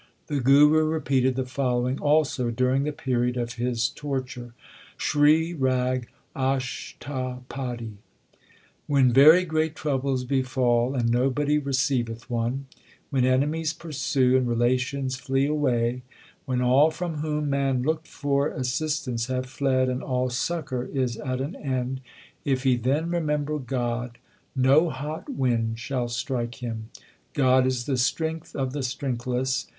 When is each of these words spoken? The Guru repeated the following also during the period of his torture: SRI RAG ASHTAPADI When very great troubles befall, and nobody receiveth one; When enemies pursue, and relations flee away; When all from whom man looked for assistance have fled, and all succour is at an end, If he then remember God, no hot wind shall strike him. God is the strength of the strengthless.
The 0.25 0.39
Guru 0.39 0.85
repeated 0.85 1.35
the 1.35 1.45
following 1.45 1.99
also 1.99 2.49
during 2.49 2.85
the 2.85 2.91
period 2.91 3.37
of 3.37 3.53
his 3.61 3.87
torture: 3.87 4.55
SRI 4.97 5.53
RAG 5.53 6.07
ASHTAPADI 6.35 7.97
When 8.87 9.13
very 9.13 9.45
great 9.45 9.75
troubles 9.75 10.23
befall, 10.23 10.95
and 10.95 11.11
nobody 11.11 11.59
receiveth 11.59 12.31
one; 12.31 12.65
When 13.11 13.25
enemies 13.25 13.73
pursue, 13.73 14.35
and 14.37 14.47
relations 14.47 15.17
flee 15.17 15.45
away; 15.45 16.01
When 16.45 16.63
all 16.63 16.89
from 16.89 17.17
whom 17.17 17.51
man 17.51 17.83
looked 17.83 18.07
for 18.07 18.47
assistance 18.49 19.27
have 19.27 19.45
fled, 19.45 19.87
and 19.87 20.01
all 20.01 20.31
succour 20.31 20.85
is 20.85 21.17
at 21.17 21.39
an 21.41 21.55
end, 21.55 22.01
If 22.43 22.63
he 22.63 22.75
then 22.75 23.11
remember 23.11 23.59
God, 23.59 24.17
no 24.55 24.89
hot 24.89 25.29
wind 25.29 25.77
shall 25.77 26.07
strike 26.07 26.55
him. 26.55 26.89
God 27.35 27.67
is 27.67 27.85
the 27.85 27.97
strength 27.97 28.55
of 28.55 28.73
the 28.73 28.81
strengthless. 28.81 29.67